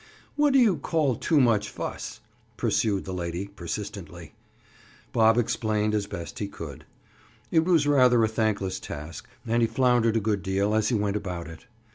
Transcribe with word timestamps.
"What 0.35 0.53
do 0.53 0.57
you 0.57 0.77
call 0.77 1.15
'too 1.15 1.39
much 1.39 1.69
fuss'?" 1.69 2.21
pursued 2.57 3.05
the 3.05 3.13
lady 3.13 3.45
persistently. 3.47 4.33
Bob 5.13 5.37
explained 5.37 5.93
as 5.93 6.07
best 6.07 6.39
he 6.39 6.47
could. 6.47 6.85
It 7.51 7.65
was 7.65 7.85
rather 7.85 8.23
a 8.23 8.27
thankless 8.27 8.79
task 8.79 9.27
and 9.45 9.61
he 9.61 9.67
floundered 9.67 10.17
a 10.17 10.19
good 10.19 10.41
deal 10.41 10.73
as 10.73 10.89
he 10.89 10.95
went 10.95 11.17
about 11.17 11.47
it. 11.47 11.67